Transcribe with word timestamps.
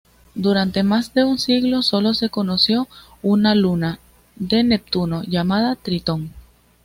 Durante 0.33 0.81
más 0.81 1.13
de 1.13 1.23
un 1.25 1.37
siglo 1.37 1.83
sólo 1.83 2.15
se 2.15 2.31
conoció 2.31 2.87
una 3.21 3.53
luna 3.53 3.99
de 4.35 4.63
Neptuno, 4.63 5.21
llamada 5.21 5.75
Tritón. 5.75 6.33